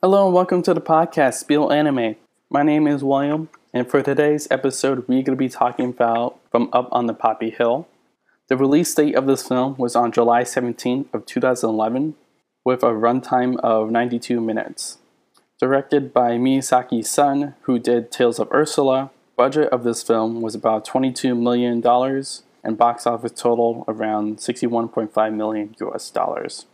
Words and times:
Hello 0.00 0.26
and 0.26 0.32
welcome 0.32 0.62
to 0.62 0.72
the 0.72 0.80
podcast 0.80 1.34
Spiel 1.34 1.72
Anime. 1.72 2.14
My 2.48 2.62
name 2.62 2.86
is 2.86 3.02
William, 3.02 3.48
and 3.74 3.90
for 3.90 4.00
today's 4.00 4.46
episode, 4.48 4.98
we're 5.08 5.24
going 5.24 5.24
to 5.24 5.34
be 5.34 5.48
talking 5.48 5.86
about 5.86 6.38
From 6.52 6.70
Up 6.72 6.88
on 6.92 7.06
the 7.06 7.14
Poppy 7.14 7.50
Hill. 7.50 7.88
The 8.46 8.56
release 8.56 8.94
date 8.94 9.16
of 9.16 9.26
this 9.26 9.48
film 9.48 9.74
was 9.76 9.96
on 9.96 10.12
July 10.12 10.44
17th 10.44 11.12
of 11.12 11.26
2011, 11.26 12.14
with 12.64 12.84
a 12.84 12.92
runtime 12.92 13.56
of 13.56 13.90
92 13.90 14.40
minutes. 14.40 14.98
Directed 15.58 16.12
by 16.14 16.38
Miyazaki's 16.38 17.10
son, 17.10 17.56
who 17.62 17.80
did 17.80 18.12
Tales 18.12 18.38
of 18.38 18.48
Earthsea, 18.50 19.10
budget 19.36 19.68
of 19.70 19.82
this 19.82 20.04
film 20.04 20.40
was 20.40 20.54
about 20.54 20.86
$22 20.86 21.36
million, 21.36 21.84
and 22.62 22.78
box 22.78 23.04
office 23.04 23.32
total 23.32 23.84
around 23.88 24.36
61.5 24.36 25.34
million 25.34 25.74
US 25.80 26.08
dollars. 26.08 26.66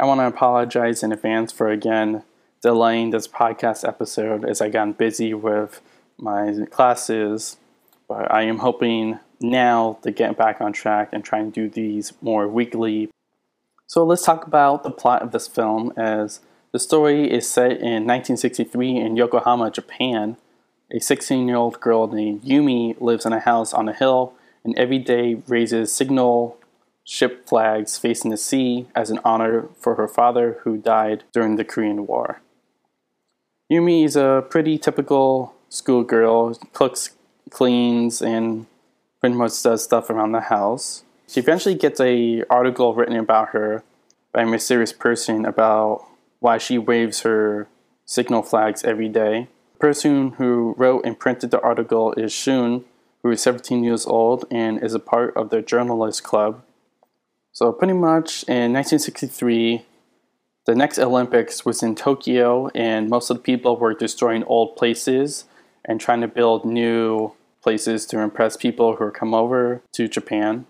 I 0.00 0.04
want 0.04 0.20
to 0.20 0.26
apologize 0.26 1.02
in 1.02 1.10
advance 1.10 1.50
for 1.50 1.68
again 1.70 2.22
delaying 2.62 3.10
this 3.10 3.26
podcast 3.26 3.86
episode 3.86 4.44
as 4.44 4.60
I 4.60 4.68
got 4.68 4.96
busy 4.96 5.34
with 5.34 5.80
my 6.16 6.66
classes, 6.70 7.56
but 8.06 8.32
I 8.32 8.42
am 8.42 8.58
hoping 8.58 9.18
now 9.40 9.98
to 10.02 10.12
get 10.12 10.38
back 10.38 10.60
on 10.60 10.72
track 10.72 11.08
and 11.10 11.24
try 11.24 11.40
and 11.40 11.52
do 11.52 11.68
these 11.68 12.12
more 12.20 12.46
weekly. 12.46 13.10
So 13.88 14.04
let's 14.04 14.24
talk 14.24 14.46
about 14.46 14.84
the 14.84 14.92
plot 14.92 15.22
of 15.22 15.32
this 15.32 15.48
film 15.48 15.92
as 15.96 16.40
the 16.70 16.78
story 16.78 17.28
is 17.28 17.48
set 17.48 17.72
in 17.72 18.06
1963 18.06 18.98
in 18.98 19.16
Yokohama, 19.16 19.72
Japan. 19.72 20.36
A 20.92 21.00
16 21.00 21.48
year 21.48 21.56
old 21.56 21.80
girl 21.80 22.06
named 22.06 22.44
Yumi 22.44 23.00
lives 23.00 23.26
in 23.26 23.32
a 23.32 23.40
house 23.40 23.74
on 23.74 23.88
a 23.88 23.92
hill 23.92 24.32
and 24.62 24.78
every 24.78 24.98
day 24.98 25.42
raises 25.48 25.92
signal 25.92 26.56
ship 27.08 27.48
flags 27.48 27.96
facing 27.96 28.30
the 28.30 28.36
sea 28.36 28.86
as 28.94 29.10
an 29.10 29.18
honor 29.24 29.66
for 29.80 29.94
her 29.94 30.06
father 30.06 30.58
who 30.62 30.76
died 30.76 31.24
during 31.32 31.56
the 31.56 31.64
Korean 31.64 32.06
War. 32.06 32.42
Yumi 33.72 34.04
is 34.04 34.14
a 34.14 34.44
pretty 34.50 34.76
typical 34.76 35.54
schoolgirl, 35.70 36.54
cooks, 36.74 37.16
cleans, 37.48 38.20
and 38.20 38.66
pretty 39.20 39.34
much 39.34 39.62
does 39.62 39.82
stuff 39.82 40.10
around 40.10 40.32
the 40.32 40.42
house. 40.42 41.02
She 41.26 41.40
eventually 41.40 41.74
gets 41.74 41.98
a 41.98 42.44
article 42.50 42.94
written 42.94 43.16
about 43.16 43.50
her 43.50 43.82
by 44.32 44.42
a 44.42 44.46
mysterious 44.46 44.92
person 44.92 45.46
about 45.46 46.04
why 46.40 46.58
she 46.58 46.76
waves 46.76 47.22
her 47.22 47.68
signal 48.04 48.42
flags 48.42 48.84
every 48.84 49.08
day. 49.08 49.48
The 49.74 49.78
person 49.78 50.32
who 50.32 50.74
wrote 50.76 51.06
and 51.06 51.18
printed 51.18 51.52
the 51.52 51.60
article 51.62 52.12
is 52.14 52.34
Shun, 52.34 52.84
who 53.22 53.30
is 53.30 53.40
17 53.40 53.82
years 53.82 54.04
old 54.04 54.44
and 54.50 54.82
is 54.82 54.92
a 54.92 54.98
part 54.98 55.34
of 55.36 55.48
the 55.48 55.62
journalist 55.62 56.22
club 56.22 56.62
so 57.58 57.72
pretty 57.72 57.92
much 57.92 58.44
in 58.44 58.72
1963, 58.72 59.84
the 60.66 60.76
next 60.76 60.96
Olympics 60.96 61.64
was 61.64 61.82
in 61.82 61.96
Tokyo, 61.96 62.68
and 62.72 63.10
most 63.10 63.30
of 63.30 63.38
the 63.38 63.42
people 63.42 63.76
were 63.76 63.94
destroying 63.94 64.44
old 64.44 64.76
places 64.76 65.44
and 65.84 66.00
trying 66.00 66.20
to 66.20 66.28
build 66.28 66.64
new 66.64 67.32
places 67.60 68.06
to 68.06 68.20
impress 68.20 68.56
people 68.56 68.94
who 68.94 69.10
come 69.10 69.34
over 69.34 69.82
to 69.90 70.06
Japan. 70.06 70.66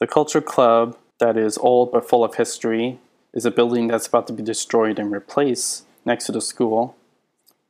The 0.00 0.08
Culture 0.08 0.40
Club, 0.40 0.98
that 1.20 1.36
is 1.36 1.56
old 1.58 1.92
but 1.92 2.08
full 2.08 2.24
of 2.24 2.34
history, 2.34 2.98
is 3.32 3.46
a 3.46 3.52
building 3.52 3.86
that's 3.86 4.08
about 4.08 4.26
to 4.26 4.32
be 4.32 4.42
destroyed 4.42 4.98
and 4.98 5.12
replaced 5.12 5.84
next 6.04 6.26
to 6.26 6.32
the 6.32 6.40
school. 6.40 6.96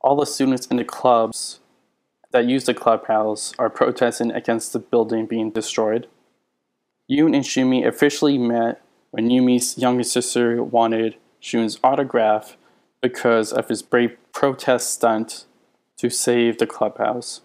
All 0.01 0.15
the 0.15 0.25
students 0.25 0.65
in 0.65 0.77
the 0.77 0.83
clubs 0.83 1.59
that 2.31 2.45
use 2.45 2.63
the 2.63 2.73
clubhouse 2.73 3.53
are 3.59 3.69
protesting 3.69 4.31
against 4.31 4.73
the 4.73 4.79
building 4.79 5.27
being 5.27 5.51
destroyed. 5.51 6.07
Yoon 7.09 7.35
and 7.35 7.45
Shumi 7.45 7.85
officially 7.85 8.37
met 8.37 8.81
when 9.11 9.29
Yumi's 9.29 9.77
younger 9.77 10.03
sister 10.03 10.63
wanted 10.63 11.15
Shun's 11.39 11.79
autograph 11.83 12.57
because 13.01 13.53
of 13.53 13.69
his 13.69 13.83
brave 13.83 14.17
protest 14.33 14.91
stunt 14.91 15.45
to 15.97 16.09
save 16.09 16.57
the 16.57 16.65
clubhouse. 16.65 17.41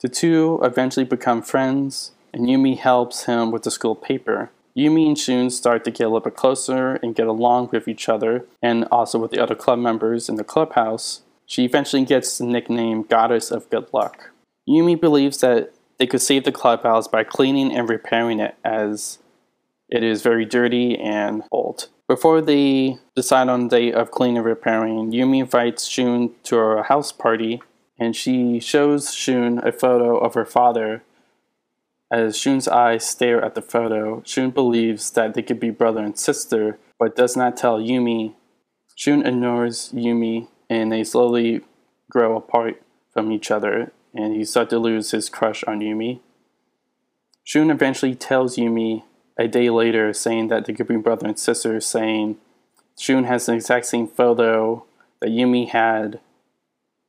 The 0.00 0.08
two 0.08 0.60
eventually 0.62 1.06
become 1.06 1.42
friends, 1.42 2.12
and 2.32 2.46
Yumi 2.46 2.78
helps 2.78 3.24
him 3.24 3.50
with 3.50 3.62
the 3.62 3.70
school 3.70 3.94
paper. 3.94 4.50
Yumi 4.76 5.06
and 5.08 5.18
Shun 5.18 5.50
start 5.50 5.84
to 5.84 5.90
get 5.90 6.04
a 6.04 6.08
little 6.08 6.20
bit 6.20 6.36
closer 6.36 6.96
and 6.96 7.16
get 7.16 7.26
along 7.26 7.70
with 7.72 7.88
each 7.88 8.08
other, 8.08 8.44
and 8.62 8.84
also 8.92 9.18
with 9.18 9.30
the 9.30 9.42
other 9.42 9.54
club 9.54 9.78
members 9.78 10.28
in 10.28 10.36
the 10.36 10.44
clubhouse. 10.44 11.22
She 11.46 11.64
eventually 11.64 12.04
gets 12.04 12.36
the 12.36 12.44
nickname 12.44 13.02
Goddess 13.02 13.50
of 13.50 13.70
Good 13.70 13.88
Luck. 13.92 14.30
Yumi 14.68 15.00
believes 15.00 15.38
that 15.40 15.72
they 15.98 16.06
could 16.06 16.22
save 16.22 16.44
the 16.44 16.52
clubhouse 16.52 17.08
by 17.08 17.24
cleaning 17.24 17.74
and 17.74 17.88
repairing 17.88 18.40
it 18.40 18.56
as 18.64 19.18
it 19.88 20.02
is 20.02 20.22
very 20.22 20.44
dirty 20.44 20.96
and 20.98 21.42
old. 21.50 21.88
Before 22.06 22.40
they 22.40 22.96
decide 23.14 23.48
on 23.48 23.68
the 23.68 23.76
date 23.76 23.94
of 23.94 24.10
cleaning 24.10 24.38
and 24.38 24.46
repairing, 24.46 25.12
Yumi 25.12 25.40
invites 25.40 25.86
Shun 25.86 26.30
to 26.44 26.58
a 26.58 26.82
house 26.82 27.12
party 27.12 27.60
and 27.98 28.14
she 28.14 28.60
shows 28.60 29.12
Shun 29.14 29.58
a 29.58 29.72
photo 29.72 30.16
of 30.16 30.34
her 30.34 30.44
father. 30.44 31.02
As 32.10 32.38
Shun's 32.38 32.68
eyes 32.68 33.06
stare 33.06 33.44
at 33.44 33.54
the 33.54 33.60
photo, 33.60 34.22
Shun 34.24 34.50
believes 34.50 35.10
that 35.10 35.34
they 35.34 35.42
could 35.42 35.60
be 35.60 35.70
brother 35.70 36.02
and 36.02 36.18
sister, 36.18 36.78
but 36.98 37.16
does 37.16 37.36
not 37.36 37.56
tell 37.56 37.78
Yumi. 37.78 38.34
Shun 38.94 39.26
ignores 39.26 39.90
Yumi 39.92 40.48
and 40.70 40.92
they 40.92 41.04
slowly 41.04 41.62
grow 42.10 42.36
apart 42.36 42.80
from 43.12 43.32
each 43.32 43.50
other 43.50 43.92
and 44.14 44.34
he 44.34 44.44
starts 44.44 44.70
to 44.70 44.78
lose 44.78 45.10
his 45.10 45.28
crush 45.28 45.64
on 45.64 45.80
Yumi. 45.80 46.20
Shun 47.44 47.70
eventually 47.70 48.14
tells 48.14 48.56
Yumi 48.56 49.04
a 49.38 49.48
day 49.48 49.70
later, 49.70 50.12
saying 50.12 50.48
that 50.48 50.64
they 50.64 50.72
could 50.72 51.02
brother 51.02 51.26
and 51.26 51.38
sister, 51.38 51.80
saying 51.80 52.36
Shun 52.98 53.24
has 53.24 53.46
the 53.46 53.54
exact 53.54 53.86
same 53.86 54.08
photo 54.08 54.84
that 55.20 55.30
Yumi 55.30 55.68
had 55.68 56.20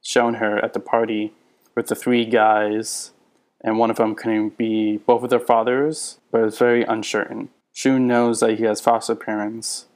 shown 0.02 0.36
her 0.36 0.64
at 0.64 0.74
the 0.74 0.80
party 0.80 1.34
with 1.76 1.88
the 1.88 1.96
three 1.96 2.26
guys, 2.26 3.12
and 3.62 3.78
one 3.78 3.90
of 3.90 3.98
them 3.98 4.16
couldn't 4.16 4.58
be 4.58 4.98
both 4.98 5.24
of 5.24 5.30
their 5.30 5.40
fathers, 5.40 6.20
but 6.32 6.44
it's 6.44 6.58
very 6.58 6.84
uncertain. 6.84 7.50
Shun 7.74 8.08
knows 8.08 8.40
that 8.40 8.58
he 8.58 8.64
has 8.66 8.82
foster 8.82 9.16
parents, 9.16 9.88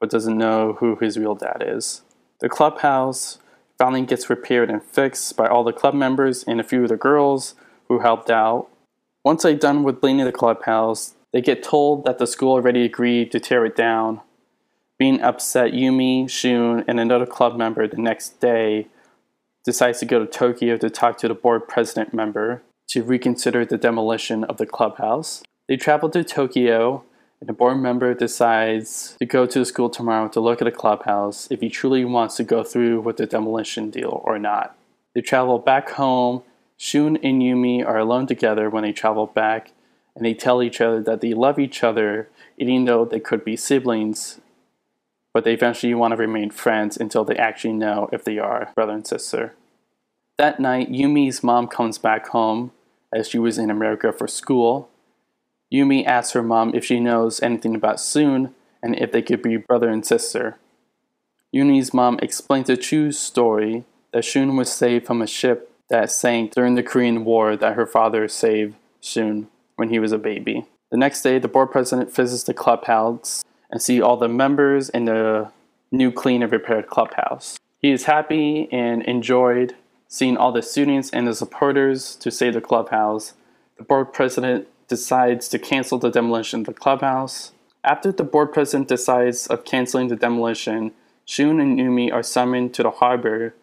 but 0.00 0.10
doesn't 0.10 0.38
know 0.38 0.74
who 0.74 0.96
his 0.96 1.18
real 1.18 1.34
dad 1.34 1.62
is. 1.66 2.02
The 2.40 2.48
clubhouse 2.48 3.38
finally 3.78 4.02
gets 4.02 4.30
repaired 4.30 4.70
and 4.70 4.82
fixed 4.82 5.36
by 5.36 5.48
all 5.48 5.64
the 5.64 5.72
club 5.72 5.94
members 5.94 6.44
and 6.44 6.60
a 6.60 6.64
few 6.64 6.82
of 6.82 6.88
the 6.88 6.96
girls 6.96 7.54
who 7.88 8.00
helped 8.00 8.30
out. 8.30 8.68
Once 9.24 9.42
they're 9.42 9.54
done 9.54 9.82
with 9.82 10.00
cleaning 10.00 10.24
the 10.24 10.32
clubhouse, 10.32 11.14
they 11.32 11.40
get 11.40 11.62
told 11.62 12.04
that 12.04 12.18
the 12.18 12.26
school 12.26 12.52
already 12.52 12.84
agreed 12.84 13.32
to 13.32 13.40
tear 13.40 13.64
it 13.64 13.76
down. 13.76 14.20
Being 14.98 15.20
upset, 15.20 15.72
Yumi, 15.72 16.28
Shun, 16.28 16.84
and 16.86 17.00
another 17.00 17.26
club 17.26 17.56
member 17.56 17.88
the 17.88 17.96
next 17.96 18.40
day 18.40 18.88
decides 19.64 20.00
to 20.00 20.06
go 20.06 20.18
to 20.18 20.26
Tokyo 20.26 20.76
to 20.76 20.90
talk 20.90 21.18
to 21.18 21.28
the 21.28 21.34
board 21.34 21.66
president 21.68 22.12
member 22.12 22.62
to 22.88 23.02
reconsider 23.02 23.64
the 23.64 23.78
demolition 23.78 24.44
of 24.44 24.58
the 24.58 24.66
clubhouse. 24.66 25.42
They 25.68 25.76
travel 25.76 26.10
to 26.10 26.22
Tokyo 26.24 27.04
and 27.42 27.48
the 27.48 27.52
board 27.52 27.78
member 27.78 28.14
decides 28.14 29.16
to 29.18 29.26
go 29.26 29.46
to 29.46 29.58
the 29.58 29.64
school 29.64 29.90
tomorrow 29.90 30.28
to 30.28 30.38
look 30.38 30.62
at 30.62 30.64
the 30.64 30.70
clubhouse 30.70 31.50
if 31.50 31.60
he 31.60 31.68
truly 31.68 32.04
wants 32.04 32.36
to 32.36 32.44
go 32.44 32.62
through 32.62 33.00
with 33.00 33.16
the 33.16 33.26
demolition 33.26 33.90
deal 33.90 34.22
or 34.24 34.38
not. 34.38 34.78
They 35.12 35.22
travel 35.22 35.58
back 35.58 35.90
home. 35.90 36.44
Shun 36.76 37.16
and 37.16 37.42
Yumi 37.42 37.84
are 37.84 37.98
alone 37.98 38.28
together 38.28 38.70
when 38.70 38.84
they 38.84 38.92
travel 38.92 39.26
back, 39.26 39.72
and 40.14 40.24
they 40.24 40.34
tell 40.34 40.62
each 40.62 40.80
other 40.80 41.02
that 41.02 41.20
they 41.20 41.34
love 41.34 41.58
each 41.58 41.82
other, 41.82 42.28
even 42.58 42.84
though 42.84 43.04
they 43.04 43.18
could 43.18 43.44
be 43.44 43.56
siblings, 43.56 44.40
but 45.34 45.42
they 45.42 45.54
eventually 45.54 45.94
want 45.94 46.12
to 46.12 46.16
remain 46.16 46.50
friends 46.50 46.96
until 46.96 47.24
they 47.24 47.34
actually 47.34 47.74
know 47.74 48.08
if 48.12 48.22
they 48.22 48.38
are 48.38 48.70
brother 48.76 48.92
and 48.92 49.04
sister. 49.04 49.56
That 50.38 50.60
night, 50.60 50.92
Yumi's 50.92 51.42
mom 51.42 51.66
comes 51.66 51.98
back 51.98 52.28
home 52.28 52.70
as 53.12 53.28
she 53.28 53.40
was 53.40 53.58
in 53.58 53.68
America 53.68 54.12
for 54.12 54.28
school 54.28 54.91
Yumi 55.72 56.04
asks 56.04 56.32
her 56.32 56.42
mom 56.42 56.74
if 56.74 56.84
she 56.84 57.00
knows 57.00 57.42
anything 57.42 57.74
about 57.74 58.00
Soon 58.00 58.54
and 58.82 58.98
if 58.98 59.10
they 59.10 59.22
could 59.22 59.40
be 59.40 59.56
brother 59.56 59.88
and 59.88 60.04
sister. 60.04 60.58
Yumi's 61.54 61.94
mom 61.94 62.18
explains 62.20 62.66
the 62.66 62.76
true 62.76 63.10
story 63.12 63.84
that 64.12 64.24
Shun 64.24 64.56
was 64.56 64.70
saved 64.70 65.06
from 65.06 65.22
a 65.22 65.26
ship 65.26 65.72
that 65.88 66.10
sank 66.10 66.52
during 66.52 66.74
the 66.74 66.82
Korean 66.82 67.24
War 67.24 67.56
that 67.56 67.74
her 67.74 67.86
father 67.86 68.28
saved 68.28 68.74
Shun 69.00 69.48
when 69.76 69.88
he 69.88 69.98
was 69.98 70.12
a 70.12 70.18
baby. 70.18 70.66
The 70.90 70.98
next 70.98 71.22
day, 71.22 71.38
the 71.38 71.48
board 71.48 71.70
president 71.70 72.14
visits 72.14 72.42
the 72.42 72.54
clubhouse 72.54 73.42
and 73.70 73.80
see 73.80 74.00
all 74.00 74.18
the 74.18 74.28
members 74.28 74.90
in 74.90 75.06
the 75.06 75.50
new 75.90 76.12
clean 76.12 76.42
and 76.42 76.52
repaired 76.52 76.88
clubhouse. 76.88 77.58
He 77.78 77.90
is 77.90 78.04
happy 78.04 78.68
and 78.70 79.02
enjoyed 79.04 79.74
seeing 80.08 80.36
all 80.36 80.52
the 80.52 80.62
students 80.62 81.10
and 81.10 81.26
the 81.26 81.34
supporters 81.34 82.16
to 82.16 82.30
save 82.30 82.52
the 82.54 82.60
clubhouse. 82.60 83.32
The 83.78 83.84
board 83.84 84.12
president 84.12 84.68
decides 84.92 85.48
to 85.48 85.58
cancel 85.58 85.98
the 85.98 86.10
demolition 86.10 86.60
of 86.60 86.66
the 86.66 86.74
clubhouse. 86.74 87.52
After 87.82 88.12
the 88.12 88.24
board 88.32 88.52
president 88.52 88.88
decides 88.88 89.46
of 89.46 89.64
canceling 89.64 90.08
the 90.08 90.16
demolition, 90.16 90.92
Shun 91.24 91.60
and 91.60 91.78
Yumi 91.78 92.12
are 92.12 92.22
summoned 92.22 92.74
to 92.74 92.82
the 92.82 92.90
harbor 92.90 93.54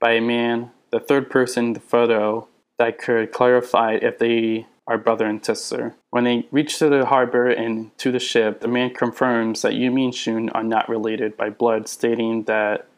by 0.00 0.12
a 0.12 0.22
man, 0.22 0.70
the 0.90 0.98
third 0.98 1.28
person 1.28 1.66
in 1.66 1.72
the 1.74 1.80
photo, 1.94 2.48
that 2.78 2.96
could 2.98 3.32
clarify 3.32 3.98
if 4.00 4.18
they 4.18 4.66
are 4.86 4.96
brother 4.96 5.26
and 5.26 5.44
sister. 5.44 5.94
When 6.08 6.24
they 6.24 6.46
reach 6.50 6.78
to 6.78 6.88
the 6.88 7.04
harbor 7.04 7.48
and 7.48 7.90
to 7.98 8.10
the 8.10 8.18
ship, 8.18 8.60
the 8.60 8.68
man 8.68 8.94
confirms 8.94 9.60
that 9.60 9.74
Yumi 9.74 10.04
and 10.04 10.14
Shun 10.14 10.48
are 10.50 10.64
not 10.64 10.88
related 10.88 11.36
by 11.36 11.50
blood, 11.50 11.86
stating 11.86 12.44
that 12.44 12.88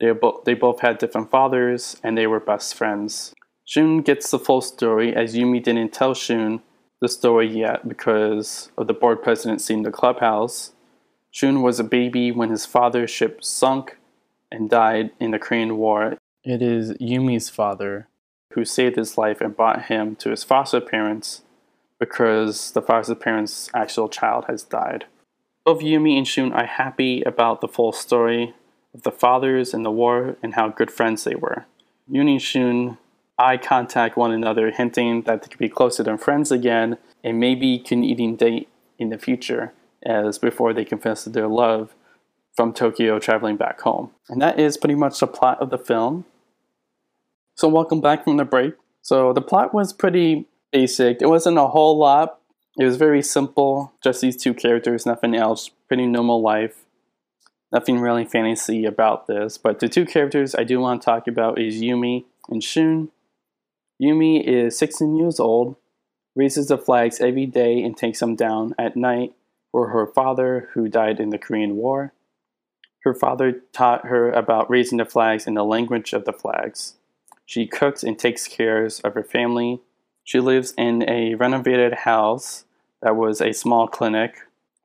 They, 0.00 0.10
bo- 0.12 0.42
they 0.44 0.54
both 0.54 0.80
had 0.80 0.98
different 0.98 1.30
fathers 1.30 1.82
and 2.02 2.18
they 2.18 2.26
were 2.26 2.50
best 2.52 2.74
friends. 2.74 3.32
Shun 3.64 4.02
gets 4.02 4.30
the 4.30 4.38
full 4.38 4.60
story 4.60 5.14
as 5.14 5.34
Yumi 5.34 5.62
didn't 5.62 5.92
tell 5.92 6.14
Shun 6.14 6.60
the 7.00 7.08
story 7.08 7.48
yet 7.48 7.88
because 7.88 8.70
of 8.76 8.86
the 8.86 8.94
board 8.94 9.22
presidency 9.22 9.74
in 9.74 9.82
the 9.82 9.90
clubhouse. 9.90 10.72
Shun 11.30 11.62
was 11.62 11.78
a 11.78 11.84
baby 11.84 12.32
when 12.32 12.50
his 12.50 12.64
father's 12.64 13.10
ship 13.10 13.44
sunk 13.44 13.98
and 14.50 14.70
died 14.70 15.10
in 15.20 15.32
the 15.32 15.38
Korean 15.38 15.76
War. 15.76 16.16
It 16.44 16.62
is 16.62 16.92
Yumi's 16.92 17.50
father 17.50 18.08
who 18.52 18.64
saved 18.64 18.96
his 18.96 19.18
life 19.18 19.40
and 19.40 19.56
brought 19.56 19.86
him 19.86 20.16
to 20.16 20.30
his 20.30 20.44
foster 20.44 20.80
parents 20.80 21.42
because 21.98 22.70
the 22.70 22.80
foster 22.80 23.14
parents' 23.14 23.68
actual 23.74 24.08
child 24.08 24.46
has 24.48 24.62
died. 24.62 25.04
Both 25.64 25.80
Yumi 25.80 26.16
and 26.16 26.26
Shun 26.26 26.52
are 26.52 26.66
happy 26.66 27.22
about 27.22 27.60
the 27.60 27.68
full 27.68 27.92
story 27.92 28.54
of 28.94 29.02
the 29.02 29.10
fathers 29.10 29.74
in 29.74 29.82
the 29.82 29.90
war 29.90 30.36
and 30.42 30.54
how 30.54 30.68
good 30.68 30.90
friends 30.90 31.24
they 31.24 31.34
were. 31.34 31.66
Yumi 32.10 32.32
and 32.32 32.42
Shun 32.42 32.98
eye 33.38 33.56
contact 33.56 34.16
one 34.16 34.32
another, 34.32 34.70
hinting 34.70 35.22
that 35.22 35.42
they 35.42 35.48
could 35.48 35.58
be 35.58 35.68
closer 35.68 36.02
than 36.02 36.18
friends 36.18 36.50
again 36.50 36.98
and 37.22 37.38
maybe 37.38 37.78
can 37.78 38.04
even 38.04 38.36
date 38.36 38.68
in 38.98 39.10
the 39.10 39.18
future 39.18 39.72
as 40.04 40.38
before 40.38 40.72
they 40.72 40.84
confess 40.84 41.24
their 41.24 41.48
love 41.48 41.94
from 42.54 42.72
Tokyo 42.72 43.18
traveling 43.18 43.56
back 43.56 43.80
home. 43.82 44.10
And 44.28 44.40
that 44.40 44.58
is 44.58 44.76
pretty 44.76 44.94
much 44.94 45.20
the 45.20 45.26
plot 45.26 45.60
of 45.60 45.70
the 45.70 45.78
film. 45.78 46.24
So, 47.54 47.68
welcome 47.68 48.00
back 48.00 48.24
from 48.24 48.36
the 48.36 48.44
break. 48.44 48.74
So, 49.02 49.32
the 49.32 49.42
plot 49.42 49.74
was 49.74 49.92
pretty 49.92 50.46
basic. 50.72 51.20
It 51.20 51.28
wasn't 51.28 51.58
a 51.58 51.68
whole 51.68 51.98
lot. 51.98 52.38
It 52.78 52.84
was 52.84 52.96
very 52.96 53.22
simple, 53.22 53.92
just 54.02 54.20
these 54.20 54.36
two 54.36 54.52
characters, 54.52 55.06
nothing 55.06 55.34
else, 55.34 55.70
pretty 55.88 56.06
normal 56.06 56.42
life. 56.42 56.84
Nothing 57.72 57.98
really 58.00 58.24
fantasy 58.24 58.84
about 58.84 59.26
this. 59.26 59.58
But 59.58 59.80
the 59.80 59.88
two 59.88 60.06
characters 60.06 60.54
I 60.54 60.64
do 60.64 60.80
want 60.80 61.02
to 61.02 61.04
talk 61.06 61.26
about 61.26 61.58
is 61.60 61.80
Yumi 61.80 62.24
and 62.48 62.62
Shun. 62.62 63.10
Yumi 64.00 64.42
is 64.42 64.78
16 64.78 65.16
years 65.16 65.40
old, 65.40 65.76
raises 66.34 66.68
the 66.68 66.78
flags 66.78 67.20
every 67.20 67.46
day 67.46 67.82
and 67.82 67.96
takes 67.96 68.20
them 68.20 68.36
down 68.36 68.74
at 68.78 68.96
night 68.96 69.34
for 69.72 69.88
her 69.88 70.06
father 70.06 70.68
who 70.74 70.88
died 70.88 71.18
in 71.20 71.30
the 71.30 71.38
Korean 71.38 71.76
War. 71.76 72.12
Her 73.04 73.14
father 73.14 73.62
taught 73.72 74.06
her 74.06 74.30
about 74.30 74.68
raising 74.68 74.98
the 74.98 75.04
flags 75.04 75.46
and 75.46 75.56
the 75.56 75.64
language 75.64 76.12
of 76.12 76.24
the 76.24 76.32
flags. 76.32 76.94
She 77.46 77.66
cooks 77.66 78.02
and 78.02 78.18
takes 78.18 78.48
care 78.48 78.84
of 78.84 79.14
her 79.14 79.22
family. 79.22 79.80
She 80.24 80.40
lives 80.40 80.74
in 80.76 81.08
a 81.08 81.36
renovated 81.36 81.94
house 82.00 82.64
that 83.00 83.16
was 83.16 83.40
a 83.40 83.52
small 83.52 83.86
clinic, 83.86 84.34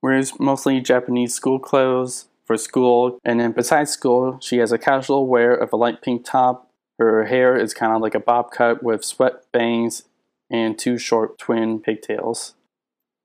wears 0.02 0.40
mostly 0.40 0.80
Japanese 0.80 1.34
school 1.34 1.60
clothes 1.60 2.28
for 2.46 2.58
school, 2.58 3.18
and 3.26 3.40
then 3.40 3.52
besides 3.52 3.92
school, 3.92 4.38
she 4.42 4.58
has 4.58 4.72
a 4.72 4.78
casual 4.78 5.28
wear 5.28 5.54
of 5.54 5.74
a 5.74 5.78
light 5.78 6.02
pink 6.02 6.26
top. 6.26 6.71
Her 7.02 7.26
hair 7.26 7.58
is 7.58 7.74
kind 7.74 7.94
of 7.94 8.02
like 8.02 8.16
a 8.16 8.20
bob 8.20 8.52
cut 8.52 8.84
with 8.84 9.04
sweat 9.04 9.52
bangs 9.52 10.04
and 10.50 10.78
two 10.78 10.98
short 10.98 11.38
twin 11.38 11.80
pigtails. 11.80 12.56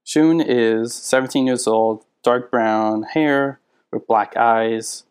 Shun 0.04 0.40
is 0.40 0.94
17 0.94 1.46
years 1.46 1.66
old, 1.66 2.04
dark 2.22 2.50
brown 2.50 3.02
hair 3.02 3.60
with 3.92 4.06
black 4.06 4.36
eyes, 4.36 5.04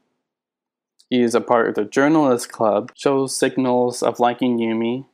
he 1.10 1.22
is 1.22 1.36
a 1.36 1.42
part 1.42 1.70
of 1.70 1.76
the 1.76 1.86
Journalist 1.86 2.52
Club, 2.52 2.92
shows 2.96 3.36
signals 3.36 4.02
of 4.02 4.20
liking 4.20 4.58
Yumi, 4.58 5.06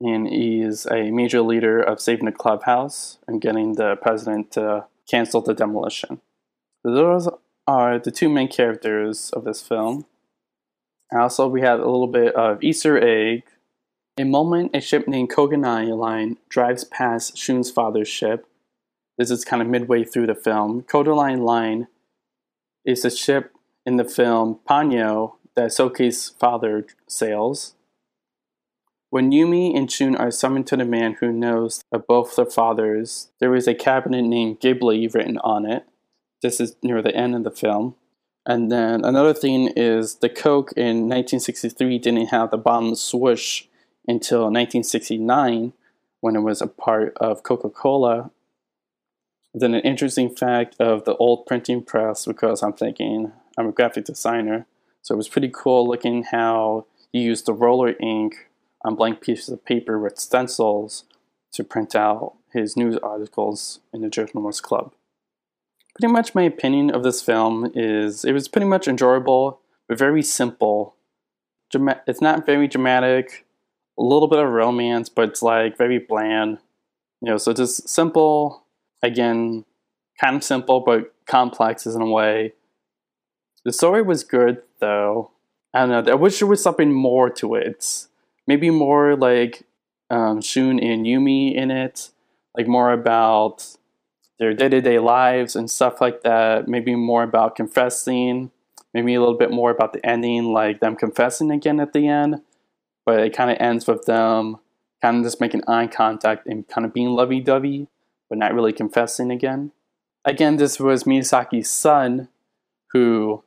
and 0.00 0.28
he 0.28 0.60
is 0.60 0.86
a 0.86 1.10
major 1.10 1.40
leader 1.40 1.80
of 1.80 2.00
saving 2.00 2.26
the 2.26 2.32
clubhouse 2.32 3.18
and 3.26 3.40
getting 3.40 3.74
the 3.74 3.96
president 3.96 4.52
to 4.52 4.84
cancel 5.08 5.40
the 5.40 5.54
demolition. 5.54 6.20
Those 6.84 7.28
are 7.66 7.98
the 7.98 8.10
two 8.10 8.28
main 8.28 8.48
characters 8.48 9.30
of 9.30 9.44
this 9.44 9.62
film. 9.62 10.06
Also, 11.12 11.46
we 11.46 11.60
have 11.60 11.80
a 11.80 11.84
little 11.84 12.06
bit 12.06 12.34
of 12.34 12.62
Easter 12.62 12.98
egg. 12.98 13.44
A 14.18 14.24
moment 14.24 14.74
a 14.74 14.80
ship 14.80 15.06
named 15.06 15.30
Koganai 15.30 15.96
Line 15.96 16.38
drives 16.48 16.84
past 16.84 17.36
Shun's 17.36 17.70
father's 17.70 18.08
ship. 18.08 18.46
This 19.18 19.30
is 19.30 19.44
kind 19.44 19.62
of 19.62 19.68
midway 19.68 20.04
through 20.04 20.26
the 20.26 20.34
film. 20.34 20.82
Koganai 20.82 21.38
Line 21.38 21.88
is 22.84 23.04
a 23.04 23.10
ship 23.10 23.52
in 23.84 23.96
the 23.96 24.04
film 24.04 24.60
Ponyo 24.68 25.34
that 25.54 25.72
Soke's 25.72 26.30
father 26.30 26.86
sails. 27.08 27.74
When 29.10 29.30
Yumi 29.30 29.76
and 29.76 29.92
Shun 29.92 30.16
are 30.16 30.30
summoned 30.30 30.66
to 30.68 30.76
the 30.76 30.86
man 30.86 31.16
who 31.20 31.32
knows 31.32 31.84
of 31.92 32.06
both 32.06 32.34
their 32.34 32.46
fathers, 32.46 33.28
there 33.40 33.54
is 33.54 33.68
a 33.68 33.74
cabinet 33.74 34.22
named 34.22 34.60
Ghibli 34.60 35.12
written 35.14 35.36
on 35.38 35.66
it. 35.66 35.84
This 36.40 36.60
is 36.60 36.76
near 36.82 37.02
the 37.02 37.14
end 37.14 37.34
of 37.34 37.44
the 37.44 37.50
film. 37.50 37.94
And 38.44 38.72
then 38.72 39.04
another 39.04 39.34
thing 39.34 39.72
is 39.76 40.16
the 40.16 40.28
Coke 40.28 40.72
in 40.76 41.08
1963 41.08 41.98
didn't 41.98 42.26
have 42.26 42.50
the 42.50 42.56
bottom 42.56 42.94
swoosh 42.94 43.64
until 44.08 44.42
1969 44.42 45.72
when 46.20 46.36
it 46.36 46.40
was 46.40 46.60
a 46.60 46.66
part 46.66 47.16
of 47.18 47.42
Coca 47.42 47.70
Cola. 47.70 48.30
Then, 49.54 49.74
an 49.74 49.82
interesting 49.82 50.34
fact 50.34 50.76
of 50.80 51.04
the 51.04 51.14
old 51.16 51.46
printing 51.46 51.82
press, 51.82 52.24
because 52.24 52.62
I'm 52.62 52.72
thinking 52.72 53.32
I'm 53.58 53.68
a 53.68 53.72
graphic 53.72 54.06
designer, 54.06 54.66
so 55.02 55.14
it 55.14 55.18
was 55.18 55.28
pretty 55.28 55.50
cool 55.52 55.86
looking 55.86 56.24
how 56.24 56.86
you 57.12 57.20
used 57.20 57.44
the 57.44 57.52
roller 57.52 57.94
ink 58.00 58.48
on 58.82 58.94
blank 58.94 59.20
pieces 59.20 59.50
of 59.50 59.64
paper 59.64 59.98
with 59.98 60.18
stencils 60.18 61.04
to 61.52 61.62
print 61.62 61.94
out 61.94 62.34
his 62.50 62.76
news 62.76 62.96
articles 63.02 63.80
in 63.92 64.00
the 64.00 64.08
Journalist 64.08 64.62
Club. 64.62 64.94
Pretty 65.94 66.12
much 66.12 66.34
my 66.34 66.42
opinion 66.42 66.90
of 66.90 67.02
this 67.02 67.20
film 67.22 67.70
is 67.74 68.24
it 68.24 68.32
was 68.32 68.48
pretty 68.48 68.66
much 68.66 68.88
enjoyable, 68.88 69.60
but 69.88 69.98
very 69.98 70.22
simple. 70.22 70.96
It's 72.06 72.20
not 72.20 72.46
very 72.46 72.68
dramatic, 72.68 73.46
a 73.98 74.02
little 74.02 74.28
bit 74.28 74.38
of 74.38 74.50
romance, 74.50 75.08
but 75.08 75.30
it's 75.30 75.42
like 75.42 75.76
very 75.76 75.98
bland. 75.98 76.58
You 77.20 77.30
know, 77.30 77.36
so 77.36 77.52
just 77.52 77.88
simple, 77.88 78.64
again, 79.02 79.64
kind 80.20 80.36
of 80.36 80.44
simple, 80.44 80.80
but 80.80 81.14
complex 81.26 81.86
in 81.86 82.00
a 82.00 82.06
way. 82.06 82.52
The 83.64 83.72
story 83.72 84.02
was 84.02 84.24
good 84.24 84.62
though. 84.80 85.30
I 85.74 85.86
don't 85.86 86.06
know. 86.06 86.12
I 86.12 86.16
wish 86.16 86.38
there 86.38 86.48
was 86.48 86.62
something 86.62 86.92
more 86.92 87.30
to 87.30 87.54
it. 87.54 88.06
Maybe 88.46 88.70
more 88.70 89.16
like 89.16 89.62
um, 90.10 90.40
Shun 90.42 90.80
and 90.80 91.06
Yumi 91.06 91.54
in 91.54 91.70
it, 91.70 92.10
like 92.56 92.66
more 92.66 92.92
about 92.92 93.76
their 94.42 94.54
day 94.54 94.68
to 94.68 94.80
day 94.80 94.98
lives 94.98 95.54
and 95.54 95.70
stuff 95.70 96.00
like 96.00 96.22
that. 96.22 96.66
Maybe 96.66 96.96
more 96.96 97.22
about 97.22 97.54
confessing. 97.54 98.50
Maybe 98.92 99.14
a 99.14 99.20
little 99.20 99.38
bit 99.38 99.52
more 99.52 99.70
about 99.70 99.92
the 99.92 100.04
ending, 100.04 100.52
like 100.52 100.80
them 100.80 100.96
confessing 100.96 101.50
again 101.50 101.78
at 101.78 101.92
the 101.92 102.08
end. 102.08 102.42
But 103.06 103.20
it 103.20 103.36
kind 103.36 103.50
of 103.50 103.56
ends 103.60 103.86
with 103.86 104.04
them 104.04 104.56
kind 105.00 105.18
of 105.18 105.22
just 105.24 105.40
making 105.40 105.62
eye 105.68 105.86
contact 105.86 106.46
and 106.46 106.66
kind 106.66 106.84
of 106.84 106.92
being 106.92 107.10
lovey 107.10 107.40
dovey, 107.40 107.86
but 108.28 108.38
not 108.38 108.52
really 108.52 108.72
confessing 108.72 109.30
again. 109.30 109.70
Again, 110.24 110.56
this 110.56 110.80
was 110.80 111.04
Miyazaki's 111.04 111.70
son 111.70 112.28
who 112.92 113.44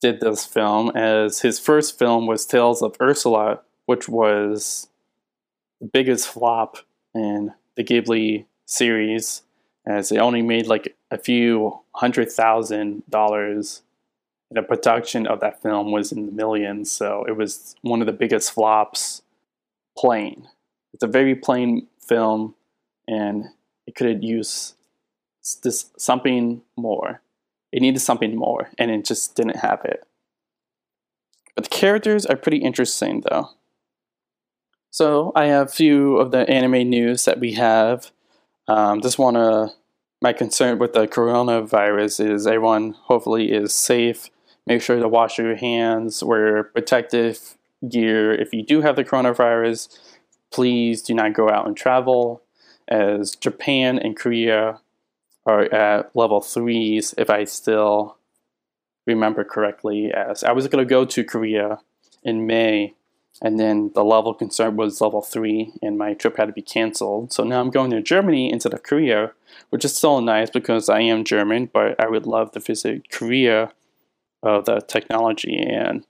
did 0.00 0.20
this 0.20 0.44
film 0.44 0.90
as 0.94 1.40
his 1.40 1.58
first 1.58 1.98
film 1.98 2.26
was 2.26 2.44
Tales 2.44 2.82
of 2.82 2.96
Earthsea, 2.98 3.60
which 3.86 4.06
was 4.06 4.88
the 5.80 5.86
biggest 5.86 6.28
flop 6.28 6.76
in 7.14 7.54
the 7.76 7.84
Ghibli 7.84 8.44
series, 8.66 9.42
as 9.86 10.10
it 10.10 10.18
only 10.18 10.42
made 10.42 10.66
like 10.66 10.96
a 11.10 11.18
few 11.18 11.80
hundred 11.94 12.30
thousand 12.30 13.02
dollars. 13.08 13.82
The 14.50 14.62
production 14.62 15.26
of 15.26 15.40
that 15.40 15.62
film 15.62 15.90
was 15.90 16.12
in 16.12 16.26
the 16.26 16.32
millions, 16.32 16.92
so 16.92 17.24
it 17.26 17.36
was 17.36 17.74
one 17.82 18.00
of 18.00 18.06
the 18.06 18.12
biggest 18.12 18.52
flops. 18.52 19.22
Plain, 19.96 20.48
it's 20.92 21.02
a 21.02 21.08
very 21.08 21.34
plain 21.34 21.86
film, 22.00 22.54
and 23.08 23.46
it 23.86 23.94
could 23.94 24.22
use 24.22 24.74
this 25.62 25.90
something 25.96 26.62
more. 26.76 27.20
It 27.72 27.82
needed 27.82 28.00
something 28.00 28.36
more, 28.36 28.70
and 28.78 28.90
it 28.90 29.04
just 29.04 29.34
didn't 29.34 29.56
have 29.56 29.84
it. 29.84 30.04
But 31.54 31.64
the 31.64 31.70
characters 31.70 32.26
are 32.26 32.36
pretty 32.36 32.58
interesting, 32.58 33.22
though. 33.28 33.50
So 34.90 35.32
I 35.34 35.46
have 35.46 35.66
a 35.66 35.72
few 35.72 36.18
of 36.18 36.30
the 36.30 36.48
anime 36.48 36.88
news 36.88 37.24
that 37.24 37.40
we 37.40 37.52
have. 37.54 38.12
Um, 38.68 39.00
just 39.00 39.18
want 39.18 39.36
to. 39.36 39.72
My 40.22 40.32
concern 40.32 40.78
with 40.78 40.94
the 40.94 41.06
coronavirus 41.06 42.30
is 42.30 42.46
everyone 42.46 42.92
hopefully 42.92 43.52
is 43.52 43.74
safe. 43.74 44.30
Make 44.66 44.80
sure 44.80 44.98
to 44.98 45.08
wash 45.08 45.36
your 45.36 45.54
hands, 45.54 46.24
wear 46.24 46.64
protective 46.64 47.58
gear. 47.86 48.32
If 48.32 48.54
you 48.54 48.64
do 48.64 48.80
have 48.80 48.96
the 48.96 49.04
coronavirus, 49.04 49.98
please 50.50 51.02
do 51.02 51.12
not 51.12 51.34
go 51.34 51.50
out 51.50 51.66
and 51.66 51.76
travel, 51.76 52.42
as 52.88 53.34
Japan 53.34 53.98
and 53.98 54.16
Korea 54.16 54.80
are 55.44 55.62
at 55.74 56.14
level 56.16 56.40
threes, 56.40 57.14
if 57.18 57.28
I 57.28 57.44
still 57.44 58.16
remember 59.06 59.44
correctly. 59.44 60.10
As 60.10 60.42
I 60.42 60.52
was 60.52 60.66
going 60.68 60.82
to 60.82 60.88
go 60.88 61.04
to 61.04 61.24
Korea 61.24 61.80
in 62.22 62.46
May, 62.46 62.94
and 63.42 63.58
then 63.58 63.90
the 63.94 64.04
level 64.04 64.34
concern 64.34 64.76
was 64.76 65.00
level 65.00 65.22
three, 65.22 65.72
and 65.82 65.98
my 65.98 66.14
trip 66.14 66.36
had 66.36 66.46
to 66.46 66.52
be 66.52 66.62
canceled. 66.62 67.32
So 67.32 67.44
now 67.44 67.60
I'm 67.60 67.70
going 67.70 67.90
to 67.90 68.02
Germany 68.02 68.50
instead 68.50 68.74
of 68.74 68.82
Korea, 68.82 69.32
which 69.70 69.84
is 69.84 69.96
still 69.96 70.20
nice 70.20 70.50
because 70.50 70.88
I 70.88 71.00
am 71.00 71.24
German, 71.24 71.70
but 71.72 71.98
I 72.00 72.08
would 72.08 72.26
love 72.26 72.52
to 72.52 72.60
visit 72.60 73.10
Korea 73.10 73.72
of 74.42 74.66
the 74.66 74.80
technology 74.80 75.56
and 75.58 76.04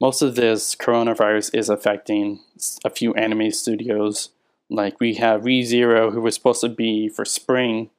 most 0.00 0.20
of 0.20 0.34
this 0.34 0.74
coronavirus 0.74 1.54
is 1.54 1.70
affecting 1.70 2.40
a 2.84 2.90
few 2.90 3.14
anime 3.14 3.50
studios. 3.50 4.30
Like 4.68 5.00
we 5.00 5.14
have 5.14 5.42
ReZero, 5.42 6.12
who 6.12 6.20
was 6.20 6.34
supposed 6.34 6.60
to 6.62 6.68
be 6.68 7.08
for 7.08 7.24
spring, 7.24 7.90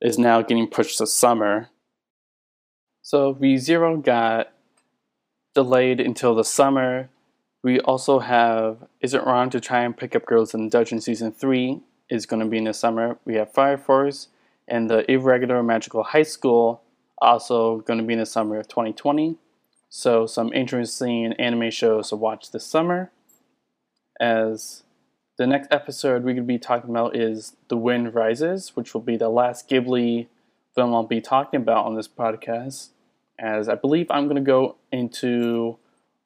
is 0.00 0.18
now 0.18 0.42
getting 0.42 0.66
pushed 0.66 0.98
to 0.98 1.06
summer. 1.06 1.70
So 3.00 3.34
ReZero 3.34 4.02
got 4.02 4.52
delayed 5.54 6.00
until 6.00 6.34
the 6.34 6.44
summer. 6.44 7.08
We 7.62 7.78
also 7.80 8.18
have 8.18 8.88
Is 9.00 9.14
It 9.14 9.24
Wrong 9.24 9.48
to 9.50 9.60
Try 9.60 9.82
and 9.82 9.96
Pick 9.96 10.16
Up 10.16 10.26
Girls 10.26 10.52
in 10.52 10.68
Dungeon 10.68 11.00
Season 11.00 11.30
3 11.30 11.80
is 12.10 12.26
going 12.26 12.42
to 12.42 12.48
be 12.48 12.58
in 12.58 12.64
the 12.64 12.74
summer. 12.74 13.18
We 13.24 13.36
have 13.36 13.52
Fire 13.52 13.78
Force 13.78 14.28
and 14.66 14.90
the 14.90 15.08
Irregular 15.08 15.62
Magical 15.62 16.02
High 16.02 16.24
School 16.24 16.82
also 17.18 17.78
going 17.78 18.00
to 18.00 18.04
be 18.04 18.14
in 18.14 18.18
the 18.18 18.26
summer 18.26 18.58
of 18.58 18.66
2020. 18.66 19.36
So 19.88 20.26
some 20.26 20.52
interesting 20.52 21.34
anime 21.34 21.70
shows 21.70 22.08
to 22.08 22.16
watch 22.16 22.50
this 22.50 22.66
summer. 22.66 23.12
As 24.20 24.82
the 25.38 25.46
next 25.46 25.68
episode 25.70 26.24
we're 26.24 26.34
going 26.34 26.36
to 26.38 26.42
be 26.42 26.58
talking 26.58 26.90
about 26.90 27.14
is 27.14 27.54
The 27.68 27.76
Wind 27.76 28.12
Rises, 28.12 28.74
which 28.74 28.92
will 28.92 29.02
be 29.02 29.16
the 29.16 29.28
last 29.28 29.70
Ghibli 29.70 30.26
film 30.74 30.92
I'll 30.92 31.04
be 31.04 31.20
talking 31.20 31.60
about 31.60 31.86
on 31.86 31.94
this 31.94 32.08
podcast. 32.08 32.88
As 33.38 33.68
I 33.68 33.76
believe 33.76 34.08
I'm 34.10 34.24
going 34.24 34.34
to 34.34 34.42
go 34.42 34.74
into 34.90 35.78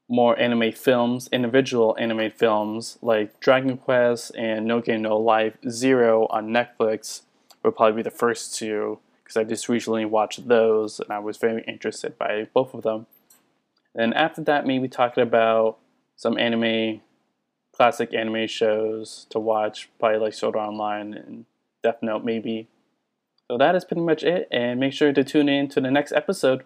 more 0.09 0.39
anime 0.39 0.73
films, 0.73 1.29
individual 1.33 1.97
anime 1.99 2.31
films 2.31 2.99
like 3.03 3.41
Dragon 3.41 3.77
Quest 3.77 4.35
and 4.37 4.67
No 4.67 4.81
Game 4.81 5.03
No 5.03 5.19
Life 5.19 5.57
Zero 5.69 6.27
on 6.31 6.49
Netflix 6.49 7.23
would 7.63 7.77
probably 7.77 7.97
be 7.97 8.03
the 8.03 8.11
first 8.11 8.55
two 8.55 9.01
because 9.23 9.37
I 9.37 9.43
just 9.43 9.69
recently 9.69 10.05
watched 10.05 10.47
those 10.47 11.01
and 11.01 11.11
I 11.11 11.19
was 11.19 11.37
very 11.37 11.65
interested 11.65 12.17
by 12.17 12.47
both 12.55 12.75
of 12.75 12.83
them. 12.83 13.07
And 13.95 14.15
after 14.15 14.43
that, 14.43 14.67
maybe 14.67 14.89
talking 14.89 15.23
about 15.23 15.79
some 16.15 16.39
anime, 16.39 17.01
classic 17.73 18.15
anime 18.15 18.47
shows 18.47 19.27
to 19.31 19.41
watch, 19.41 19.91
probably 19.99 20.19
like 20.19 20.35
Sword 20.35 20.55
Online 20.55 21.15
and 21.15 21.47
Death 21.83 21.99
Note, 22.03 22.25
maybe. 22.25 22.69
So 23.49 23.59
that 23.59 23.75
is 23.75 23.85
pretty 23.85 24.03
much 24.03 24.23
it, 24.23 24.49
and 24.51 24.79
make 24.79 24.93
sure 24.93 25.13
to 25.13 25.25
tune 25.25 25.49
in 25.49 25.69
to 25.69 25.81
the 25.81 25.91
next 25.91 26.13
episode. 26.13 26.65